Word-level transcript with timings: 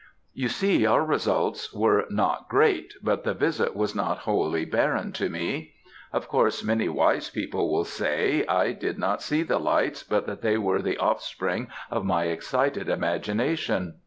"You 0.33 0.47
see 0.47 0.83
our 0.87 1.05
results 1.05 1.71
were 1.75 2.07
not 2.09 2.49
great, 2.49 2.95
but 3.03 3.23
the 3.23 3.35
visit 3.35 3.75
was 3.75 3.93
not 3.93 4.17
wholly 4.17 4.65
barren 4.65 5.11
to 5.11 5.29
me. 5.29 5.73
Of 6.11 6.27
course, 6.27 6.63
many 6.63 6.89
wise 6.89 7.29
people 7.29 7.71
will 7.71 7.83
say, 7.85 8.43
I 8.47 8.71
did 8.71 8.97
not 8.97 9.21
see 9.21 9.43
the 9.43 9.59
lights, 9.59 10.01
but 10.01 10.25
that 10.25 10.41
they 10.41 10.57
were 10.57 10.81
the 10.81 10.97
offspring 10.97 11.67
of 11.91 12.03
my 12.03 12.23
excited 12.23 12.89
imagination. 12.89 13.99